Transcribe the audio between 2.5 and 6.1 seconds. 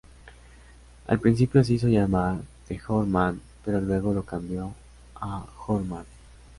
The Hour-Man, pero luego lo cambió a Hourman.